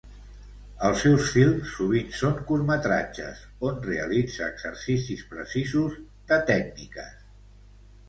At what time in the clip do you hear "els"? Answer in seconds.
0.87-1.03